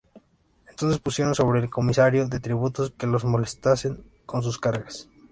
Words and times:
Entonces 0.67 0.97
pusieron 0.99 1.35
sobre 1.35 1.59
él 1.59 1.69
comisarios 1.69 2.27
de 2.31 2.39
tributos 2.39 2.89
que 2.97 3.05
los 3.05 3.23
molestasen 3.23 4.03
con 4.25 4.41
sus 4.41 4.57
cargas. 4.57 5.07